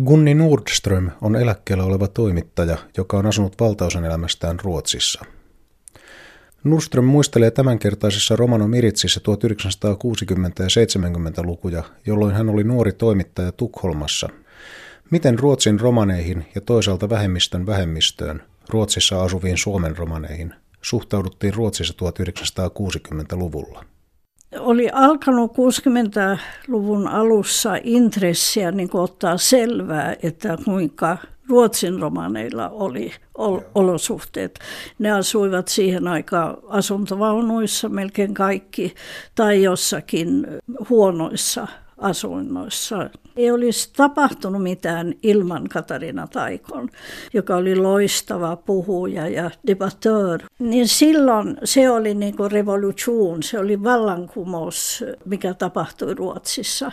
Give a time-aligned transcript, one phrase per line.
[0.00, 5.24] Gunni Nordström on eläkkeellä oleva toimittaja, joka on asunut valtaosan elämästään Ruotsissa.
[6.64, 9.24] Nordström muistelee tämänkertaisessa Romano Miritsissä 1960-
[10.58, 14.28] ja 70-lukuja, jolloin hän oli nuori toimittaja Tukholmassa.
[15.10, 23.84] Miten Ruotsin romaneihin ja toisaalta vähemmistön vähemmistöön, Ruotsissa asuviin Suomen romaneihin, suhtauduttiin Ruotsissa 1960-luvulla?
[24.58, 31.18] Oli alkanut 60-luvun alussa intressiä niin ottaa selvää, että kuinka
[31.48, 34.58] Ruotsin romaneilla oli ol- olosuhteet.
[34.98, 38.94] Ne asuivat siihen aikaan asuntovaunuissa melkein kaikki
[39.34, 40.46] tai jossakin
[40.90, 41.66] huonoissa
[42.02, 43.10] asuinnoissa.
[43.36, 46.88] Ei olisi tapahtunut mitään ilman Katarina Taikon,
[47.32, 50.40] joka oli loistava puhuja ja debattör.
[50.58, 56.92] Niin silloin se oli niin kuin revolution, se oli vallankumous, mikä tapahtui Ruotsissa.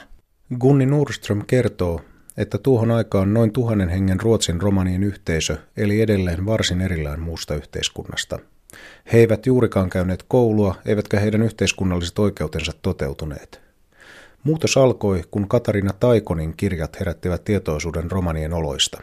[0.59, 2.01] Gunni Nordström kertoo,
[2.37, 8.39] että tuohon aikaan noin tuhannen hengen Ruotsin romanien yhteisö eli edelleen varsin erillään muusta yhteiskunnasta.
[9.13, 13.68] He eivät juurikaan käyneet koulua, eivätkä heidän yhteiskunnalliset oikeutensa toteutuneet.
[14.43, 19.01] Muutos alkoi, kun Katarina Taikonin kirjat herättivät tietoisuuden romanien oloista.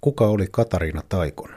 [0.00, 1.50] Kuka oli Katarina Taikon?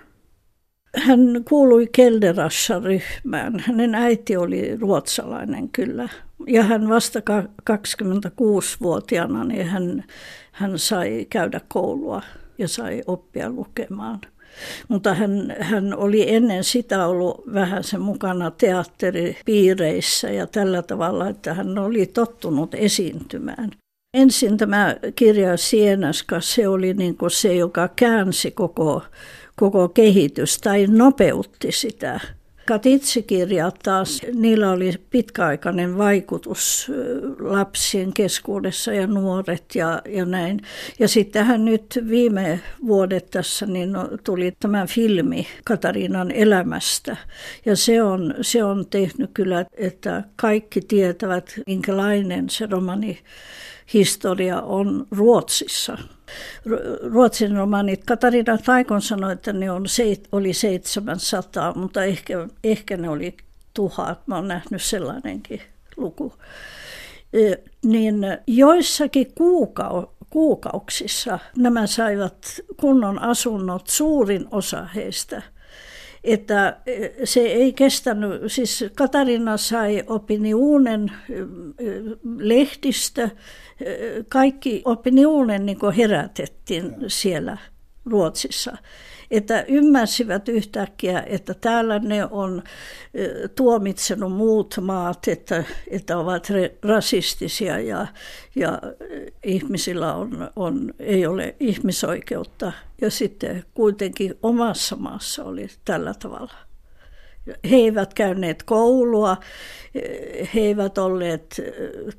[0.98, 3.60] Hän kuului Kelderassa-ryhmään.
[3.60, 6.10] Hänen äiti oli ruotsalainen kyllä.
[6.48, 7.20] Ja hän vasta
[7.72, 10.04] 26-vuotiaana niin hän,
[10.52, 12.22] hän sai käydä koulua
[12.58, 14.22] ja sai oppia lukemaan.
[14.88, 21.54] Mutta hän, hän oli ennen sitä ollut vähän sen mukana teatteripiireissä ja tällä tavalla, että
[21.54, 23.72] hän oli tottunut esiintymään.
[24.18, 29.02] Ensin tämä kirja Sienaska, se oli niin kuin se, joka käänsi koko,
[29.56, 32.20] koko kehitys tai nopeutti sitä
[32.66, 36.92] Katitsikirjat taas, niillä oli pitkäaikainen vaikutus
[37.40, 40.60] lapsien keskuudessa ja nuoret ja, ja näin.
[41.00, 43.90] Ja sittenhän nyt viime vuodet tässä niin
[44.24, 47.18] tuli tämä filmi Katarinan elämästä.
[47.66, 53.20] Ja se on, se on tehnyt kyllä, että kaikki tietävät, minkälainen se romani
[53.94, 55.98] historia on Ruotsissa.
[57.12, 58.04] Ruotsin romanit.
[58.04, 59.86] Katarina Taikon sanoi, että ne on,
[60.32, 63.38] oli 700, mutta ehkä, ehkä ne oli
[63.74, 64.28] tuhat.
[64.28, 65.62] Mä oon nähnyt sellainenkin
[65.98, 66.34] luku.
[67.86, 68.16] Niin
[68.48, 72.38] joissakin kuukau- kuukauksissa nämä saivat
[72.78, 75.42] kunnon asunnot, suurin osa heistä–
[76.24, 76.78] että
[77.24, 81.12] se ei kestänyt, siis Katarina sai opiniunen
[82.38, 83.30] lehdistä,
[84.30, 87.58] kaikki opiniunen niin herätettiin siellä
[88.06, 88.78] Ruotsissa
[89.34, 92.64] että ymmärsivät yhtäkkiä, että täällä ne on
[93.56, 96.48] tuomitsenut muut maat, että, että ovat
[96.84, 98.08] rasistisia ja,
[98.56, 98.82] ja
[99.44, 102.72] ihmisillä on, on, ei ole ihmisoikeutta.
[103.02, 106.54] Ja sitten kuitenkin omassa maassa oli tällä tavalla.
[107.70, 109.38] He eivät käyneet koulua,
[110.54, 111.62] he eivät olleet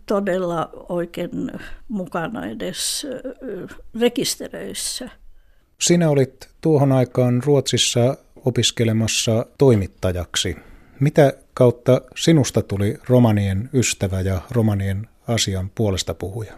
[0.06, 1.50] todella oikein
[1.88, 3.06] mukana edes
[4.00, 5.10] rekisteröissä.
[5.84, 10.56] Sinä olit tuohon aikaan Ruotsissa opiskelemassa toimittajaksi.
[11.00, 16.53] Mitä kautta sinusta tuli romanien ystävä ja romanien asian puolesta puhuja?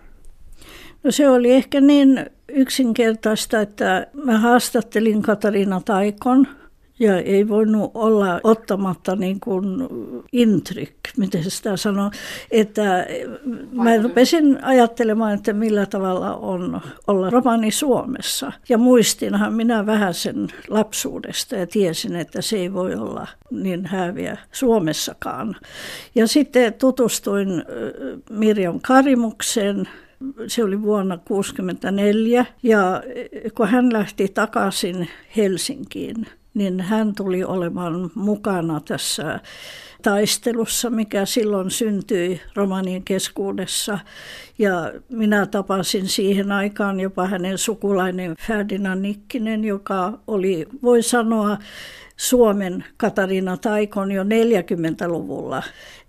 [1.03, 6.49] No se oli ehkä niin yksinkertaista, että mä haastattelin Katariina Taikon–
[6.99, 9.89] ja ei voinut olla ottamatta niin kuin
[10.33, 12.11] intryck, miten sitä sanoo,
[12.51, 13.07] että
[13.73, 18.53] mä rupesin ajattelemaan, että millä tavalla on olla romani Suomessa.
[18.69, 24.37] Ja muistinhan minä vähän sen lapsuudesta ja tiesin, että se ei voi olla niin häviä
[24.53, 25.57] Suomessakaan.
[26.15, 27.65] Ja sitten tutustuin
[28.31, 29.89] Mirjam Karimukseen,
[30.47, 33.03] se oli vuonna 1964 ja
[33.55, 39.41] kun hän lähti takaisin Helsinkiin, niin hän tuli olemaan mukana tässä
[40.03, 43.99] taistelussa, mikä silloin syntyi romanien keskuudessa.
[44.59, 51.59] Ja minä tapasin siihen aikaan jopa hänen sukulainen Ferdinand Nikkinen, joka oli, voi sanoa,
[52.17, 55.63] Suomen Katarina Taikon jo 40-luvulla,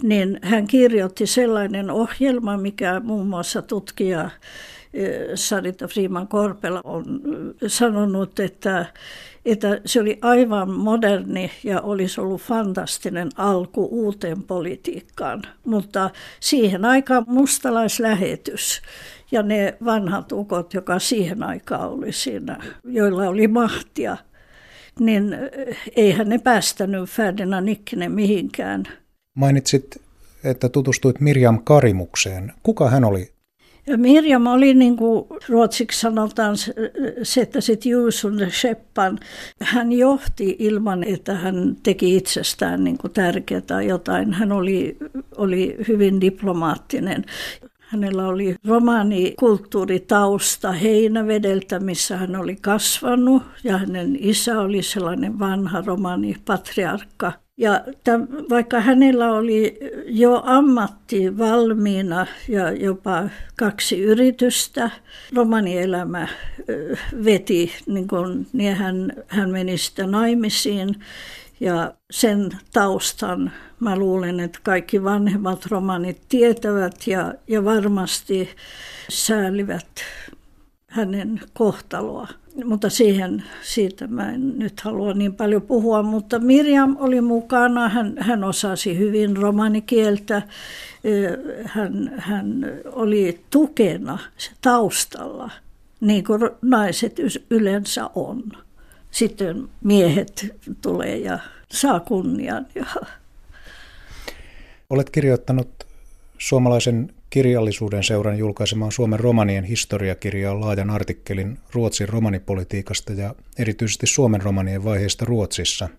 [0.04, 4.30] niin hän kirjoitti sellainen ohjelma, mikä muun muassa tutkija
[5.36, 7.06] Sarita Freeman Korpela on
[7.68, 8.86] sanonut, että
[9.46, 15.42] että se oli aivan moderni ja olisi ollut fantastinen alku uuteen politiikkaan.
[15.66, 16.10] Mutta
[16.40, 18.82] siihen aikaan mustalaislähetys
[19.32, 24.18] ja ne vanhat ukot, joka siihen aikaan oli siinä, joilla oli mahtia,
[25.00, 25.38] niin
[25.96, 28.84] eihän ne päästänyt Ferdinand Nikkinen mihinkään.
[29.34, 30.02] Mainitsit,
[30.44, 32.54] että tutustuit Mirjam Karimukseen.
[32.64, 33.37] Kuka hän oli?
[33.88, 36.56] Ja Mirjam oli niin kuin ruotsiksi sanotaan
[37.24, 39.20] sätta sit ljus under skeppan.
[39.62, 44.34] Hän johti ilman, että hän teki itsestään niin kuin tärkeää jotain.
[44.34, 44.98] Hän oli,
[45.38, 47.26] oli hyvin diplomaattinen.
[47.80, 57.47] Hänellä oli romaanikulttuuritausta Heinävedeltä, missä hän oli kasvanut, ja hänen isä oli sellainen vanha romaanipatriarkka.
[57.58, 63.24] Ja tämän, vaikka hänellä oli jo ammatti valmiina ja jopa
[63.56, 64.90] kaksi yritystä,
[65.36, 66.28] romanielämä
[67.24, 70.96] veti, niin, kun, niin hän, hän meni sitten naimisiin
[71.60, 78.50] ja sen taustan mä luulen, että kaikki vanhemmat romanit tietävät ja, ja varmasti
[79.10, 79.88] säälivät
[80.88, 82.28] hänen kohtaloa.
[82.66, 88.18] Mutta siihen, siitä mä en nyt halua niin paljon puhua, mutta Mirjam oli mukana, hän,
[88.20, 90.42] hän osasi hyvin romanikieltä,
[91.66, 94.18] hän, hän oli tukena
[94.62, 95.52] taustalla,
[96.02, 97.16] niin kuin naiset
[97.50, 98.44] yleensä on
[99.12, 101.40] sitten miehet tulee ja
[101.72, 102.68] saa kunnian.
[104.90, 105.70] Olet kirjoittanut
[106.38, 114.84] suomalaisen kirjallisuuden seuran julkaisemaan Suomen romanien historiakirjaa laajan artikkelin Ruotsin romanipolitiikasta ja erityisesti Suomen romanien
[114.84, 115.90] vaiheista Ruotsissa.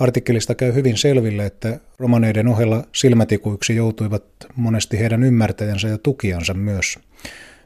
[0.00, 4.24] Artikkelista käy hyvin selville, että romaneiden ohella silmätikuiksi joutuivat
[4.56, 6.98] monesti heidän ymmärtäjänsä ja tukijansa myös.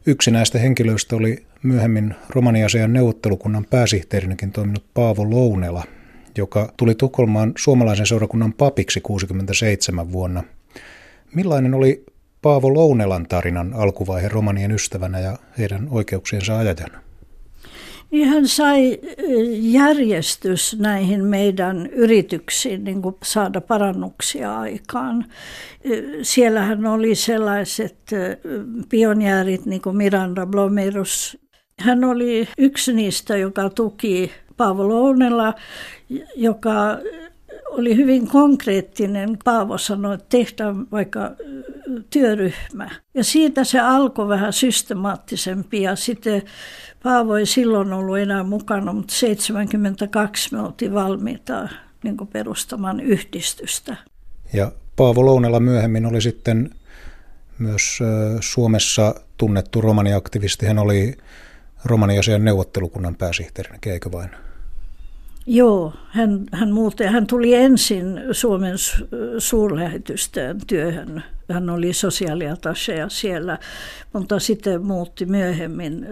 [0.07, 5.85] Yksi näistä henkilöistä oli myöhemmin romaniasian neuvottelukunnan pääsihteerinäkin toiminut Paavo Lounela,
[6.37, 10.45] joka tuli Tukholmaan suomalaisen seurakunnan papiksi 67 vuonna.
[11.35, 12.05] Millainen oli
[12.43, 16.99] Paavo Lounelan tarinan alkuvaihe romanien ystävänä ja heidän oikeuksiensa ajajana?
[18.11, 18.99] Niin hän sai
[19.53, 25.25] järjestys näihin meidän yrityksiin niin kuin saada parannuksia aikaan.
[26.23, 27.99] Siellähän oli sellaiset
[28.89, 31.39] pionjäärit niin kuin Miranda Blomerus.
[31.81, 35.55] Hän oli yksi niistä, joka tuki Paavo Lounella,
[36.37, 36.99] joka
[37.71, 39.39] oli hyvin konkreettinen.
[39.45, 41.31] Paavo sanoi, että tehdään vaikka
[42.11, 42.91] työryhmä.
[43.15, 46.43] Ja siitä se alkoi vähän systemaattisempi ja sitten
[47.03, 51.69] Paavo ei silloin ollut enää mukana, mutta 72 me oltiin valmiita
[52.03, 53.97] niin perustamaan yhdistystä.
[54.53, 56.71] Ja Paavo Lounella myöhemmin oli sitten
[57.59, 57.99] myös
[58.41, 60.67] Suomessa tunnettu romaniaktivisti.
[60.67, 61.17] Hän oli
[61.85, 64.31] romaniasian neuvottelukunnan pääsihteerinä, eikö vain?
[65.47, 68.75] Joo, hän, hän, muutti, hän tuli ensin Suomen
[69.39, 71.25] suurlähetystään työhön.
[71.53, 73.59] Hän oli sosiaaliatasea siellä,
[74.13, 76.07] mutta sitten muutti myöhemmin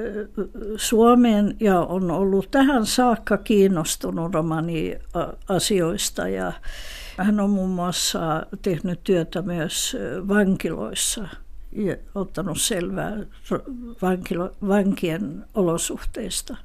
[0.76, 6.28] Suomeen ja on ollut tähän saakka kiinnostunut romani-asioista.
[6.28, 6.52] Ja
[7.16, 9.96] hän on muun muassa tehnyt työtä myös
[10.28, 11.28] vankiloissa
[11.72, 13.16] ja ottanut selvää
[14.02, 16.56] vankilo, vankien olosuhteista.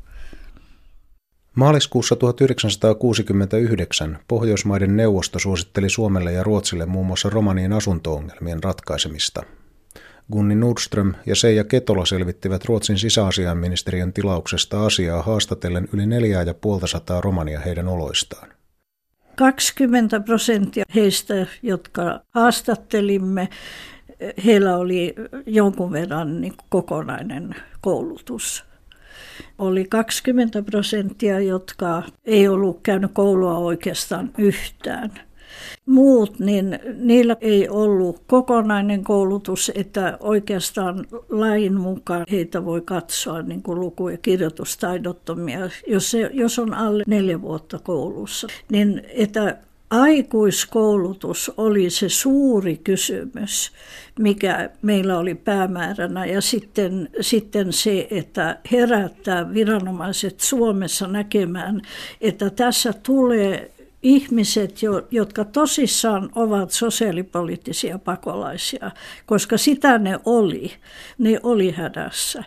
[1.55, 9.43] Maaliskuussa 1969 Pohjoismaiden neuvosto suositteli Suomelle ja Ruotsille muun muassa romanien asuntoongelmien ratkaisemista.
[10.31, 16.87] Gunni Nordström ja Seija Ketola selvittivät Ruotsin sisäasiainministeriön tilauksesta asiaa haastatellen yli neljää ja puolta
[16.87, 18.49] sataa romania heidän oloistaan.
[19.35, 23.49] 20 prosenttia heistä, jotka haastattelimme,
[24.45, 25.15] heillä oli
[25.45, 28.70] jonkun verran niin kokonainen koulutus
[29.57, 35.11] oli 20 prosenttia, jotka ei ollut käynyt koulua oikeastaan yhtään.
[35.85, 43.63] Muut, niin niillä ei ollut kokonainen koulutus, että oikeastaan lain mukaan heitä voi katsoa niin
[43.63, 48.47] kuin luku- ja kirjoitustaidottomia, jos, se, jos on alle neljä vuotta koulussa.
[48.69, 49.57] Niin että
[49.91, 53.71] aikuiskoulutus oli se suuri kysymys,
[54.19, 56.25] mikä meillä oli päämääränä.
[56.25, 61.81] Ja sitten, sitten se, että herättää viranomaiset Suomessa näkemään,
[62.21, 63.71] että tässä tulee
[64.03, 64.79] ihmiset,
[65.11, 68.91] jotka tosissaan ovat sosiaalipoliittisia pakolaisia,
[69.25, 70.71] koska sitä ne oli.
[71.17, 72.43] Ne oli hädässä.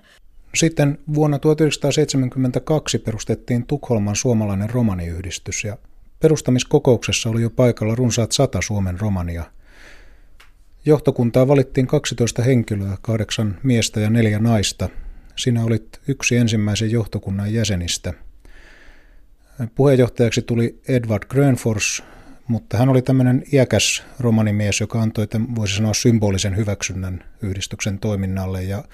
[0.55, 5.77] Sitten vuonna 1972 perustettiin Tukholman suomalainen romaniyhdistys ja
[6.25, 9.45] Perustamiskokouksessa oli jo paikalla runsaat sata Suomen romania.
[10.85, 14.89] Johtokuntaa valittiin 12 henkilöä, kahdeksan miestä ja neljä naista.
[15.37, 18.13] Sinä olit yksi ensimmäisen johtokunnan jäsenistä.
[19.75, 22.03] Puheenjohtajaksi tuli Edward Grönfors,
[22.49, 28.63] mutta hän oli tämmöinen iäkäs romanimies, joka antoi, voisi sanoa, symbolisen hyväksynnän yhdistyksen toiminnalle.
[28.63, 28.85] Ja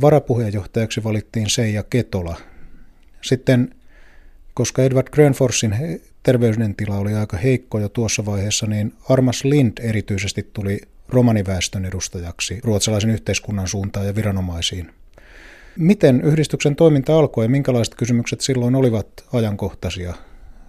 [0.00, 2.36] varapuheenjohtajaksi valittiin Seija Ketola.
[3.22, 3.74] Sitten,
[4.56, 10.80] koska Edward Grönforsin terveydentila oli aika heikko jo tuossa vaiheessa, niin Armas Lind erityisesti tuli
[11.08, 14.90] romaniväestön edustajaksi ruotsalaisen yhteiskunnan suuntaan ja viranomaisiin.
[15.78, 20.14] Miten yhdistyksen toiminta alkoi ja minkälaiset kysymykset silloin olivat ajankohtaisia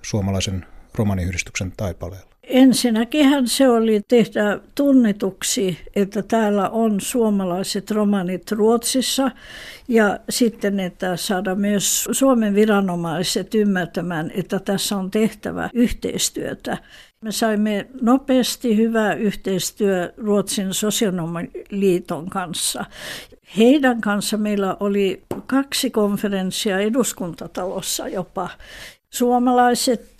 [0.01, 0.65] suomalaisen
[0.96, 2.37] romaniyhdistyksen taipaleella?
[2.50, 9.32] Ensinnäkin se oli tehdä tunnetuksi, että täällä on suomalaiset romanit Ruotsissa
[9.88, 16.77] ja sitten, että saada myös Suomen viranomaiset ymmärtämään, että tässä on tehtävä yhteistyötä.
[17.22, 22.86] Me saimme nopeasti hyvää yhteistyö Ruotsin sosionomiliiton kanssa.
[23.58, 28.50] Heidän kanssa meillä oli kaksi konferenssia eduskuntatalossa jopa.
[29.14, 30.16] Suomalaiset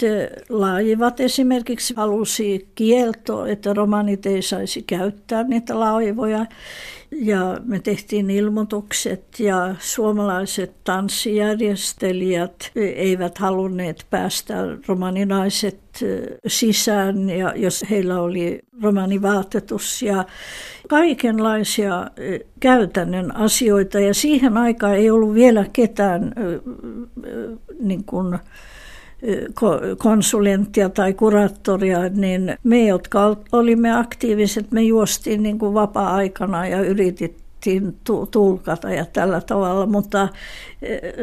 [0.50, 6.46] laivat esimerkiksi halusi kieltoa, että romanit ei saisi käyttää niitä laivoja.
[7.12, 14.56] Ja me tehtiin ilmoitukset ja suomalaiset tanssijärjestelijät eivät halunneet päästä
[14.88, 15.79] romaninaiset
[16.47, 20.25] sisään, ja jos heillä oli romanivaatetus ja
[20.87, 22.07] kaikenlaisia
[22.59, 23.99] käytännön asioita.
[23.99, 26.33] Ja siihen aikaan ei ollut vielä ketään
[27.79, 28.37] niin kuin,
[29.97, 36.81] konsulenttia tai kuraattoria, niin me, jotka olimme aktiiviset, me juostiin niin kuin vapaa-aikana ja
[37.67, 37.95] yritettiin
[38.31, 40.29] tulkata ja tällä tavalla, mutta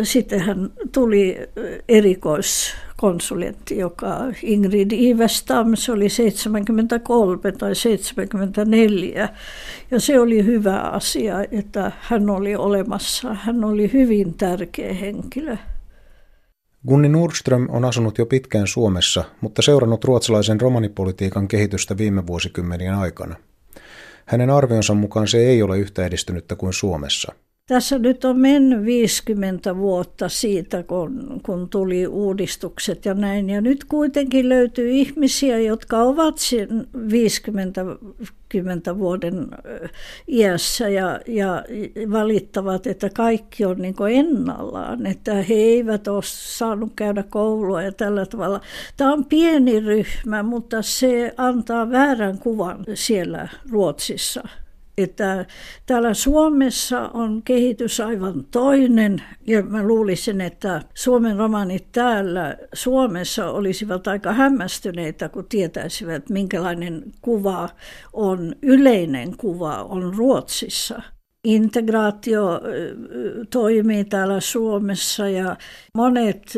[0.02, 1.36] sittenhän tuli
[1.88, 9.28] erikoiskonsulentti, joka Ingrid Ivestam, se oli 73 tai 74,
[9.90, 13.34] ja se oli hyvä asia, että hän oli olemassa.
[13.34, 15.56] Hän oli hyvin tärkeä henkilö.
[16.88, 23.36] Gunni Nordström on asunut jo pitkään Suomessa, mutta seurannut ruotsalaisen romanipolitiikan kehitystä viime vuosikymmenien aikana.
[24.26, 27.32] Hänen arvionsa mukaan se ei ole yhtä edistynyttä kuin Suomessa–
[27.66, 33.50] tässä nyt on mennyt 50 vuotta siitä, kun, kun tuli uudistukset ja näin.
[33.50, 36.38] Ja nyt kuitenkin löytyy ihmisiä, jotka ovat
[37.10, 37.86] 50
[38.54, 39.48] 50 vuoden
[40.28, 41.64] iässä ja, ja
[42.10, 48.26] valittavat, että kaikki on niin ennallaan, että he eivät ole saanut käydä koulua ja tällä
[48.26, 48.60] tavalla.
[48.96, 54.48] Tämä on pieni ryhmä, mutta se antaa väärän kuvan siellä Ruotsissa
[54.98, 55.46] että
[55.86, 64.08] täällä Suomessa on kehitys aivan toinen ja mä luulisin, että Suomen romanit täällä Suomessa olisivat
[64.08, 67.68] aika hämmästyneitä, kun tietäisivät, minkälainen kuva
[68.12, 71.02] on, yleinen kuva on Ruotsissa.
[71.44, 72.60] Integraatio
[73.50, 75.56] toimii täällä Suomessa ja
[75.94, 76.52] monet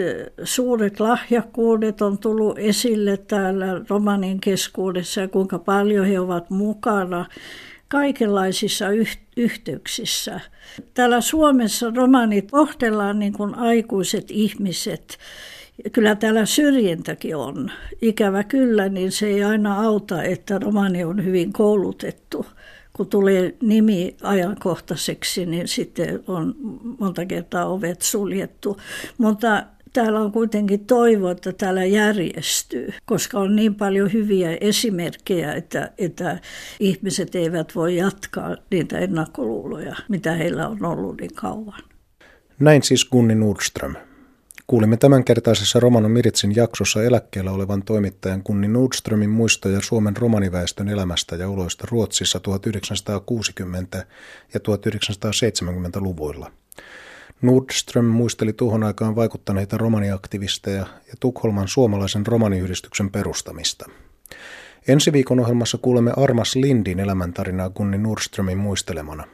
[0.45, 7.26] suuret lahjakkuudet on tullut esille täällä romanin keskuudessa ja kuinka paljon he ovat mukana
[7.88, 8.87] kaikenlaisissa
[9.37, 10.40] yhteyksissä.
[10.95, 15.19] Täällä Suomessa romanit kohtellaan niin kuin aikuiset ihmiset.
[15.93, 17.71] Kyllä täällä syrjintäkin on.
[18.02, 22.47] Ikävä kyllä, niin se ei aina auta, että romani on hyvin koulutettu.
[22.93, 26.55] Kun tulee nimi ajankohtaiseksi, niin sitten on
[26.99, 28.76] monta kertaa ovet suljettu.
[29.19, 29.62] Mutta
[29.97, 36.38] täällä on kuitenkin toivo, että täällä järjestyy, koska on niin paljon hyviä esimerkkejä, että, että
[36.81, 41.83] ihmiset eivät voi jatkaa niitä ennakkoluuloja, mitä heillä on ollut niin kauan.
[42.59, 43.95] Näin siis Gunni Nordström.
[44.67, 51.49] Kuulimme tämänkertaisessa Romano Miritsin jaksossa eläkkeellä olevan toimittajan Gunni Nordströmin muistoja Suomen romaniväestön elämästä ja
[51.49, 52.41] oloista Ruotsissa
[53.99, 54.05] 1960-
[54.55, 56.50] ja 1970-luvuilla.
[57.43, 63.88] Nordström muisteli tuohon aikaan vaikuttaneita romaniaktivisteja ja Tukholman suomalaisen romaniyhdistyksen perustamista.
[64.88, 69.25] Ensi viikon ohjelmassa kuulemme Armas Lindin elämäntarinaa Gunni Nordströmin muistelemana.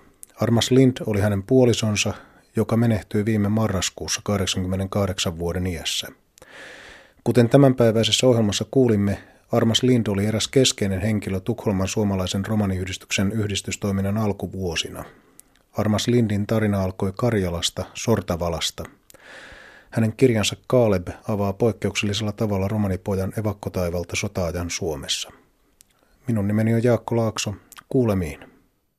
[0.40, 2.14] Armas Lind oli hänen puolisonsa,
[2.56, 6.08] joka menehtyi viime marraskuussa 88 vuoden iässä.
[7.24, 9.18] Kuten tämänpäiväisessä ohjelmassa kuulimme,
[9.52, 15.04] Armas Lind oli eräs keskeinen henkilö Tukholman suomalaisen romaniyhdistyksen yhdistystoiminnan alkuvuosina–
[15.72, 18.84] Armas Lindin tarina alkoi Karjalasta, Sortavalasta.
[19.90, 25.30] Hänen kirjansa Kaaleb avaa poikkeuksellisella tavalla romanipojan evakkotaivalta sotaajan Suomessa.
[26.26, 27.54] Minun nimeni on Jaakko Laakso.
[27.88, 28.51] Kuulemiin.